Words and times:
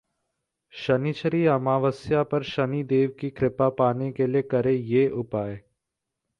शनिश्चरी 0.73 1.45
अमावस्या 1.45 2.23
पर 2.23 2.43
शनि 2.43 2.81
देव 2.83 3.13
की 3.19 3.29
कृपा 3.29 3.69
पाने 3.79 4.11
के 4.11 4.27
लिए 4.27 4.41
करें 4.41 4.71
ये 4.71 5.07
उपाय 5.15 5.59